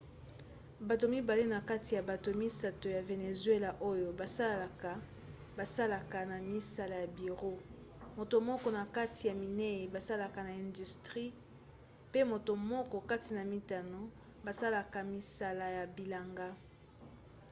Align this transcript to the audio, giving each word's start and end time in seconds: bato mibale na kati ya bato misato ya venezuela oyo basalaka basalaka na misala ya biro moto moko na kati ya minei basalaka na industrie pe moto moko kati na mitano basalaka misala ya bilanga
bato 0.87 1.05
mibale 1.13 1.45
na 1.53 1.59
kati 1.69 1.89
ya 1.95 2.01
bato 2.09 2.29
misato 2.41 2.87
ya 2.95 3.01
venezuela 3.11 3.69
oyo 3.89 4.07
basalaka 4.19 4.91
basalaka 5.57 6.19
na 6.31 6.37
misala 6.51 6.95
ya 7.03 7.07
biro 7.17 7.51
moto 8.17 8.37
moko 8.49 8.67
na 8.77 8.83
kati 8.97 9.21
ya 9.29 9.35
minei 9.43 9.81
basalaka 9.95 10.39
na 10.43 10.51
industrie 10.65 11.31
pe 12.11 12.19
moto 12.31 12.51
moko 12.71 12.97
kati 13.11 13.29
na 13.37 13.43
mitano 13.53 13.99
basalaka 14.45 14.97
misala 15.13 15.65
ya 15.77 15.85
bilanga 15.97 16.47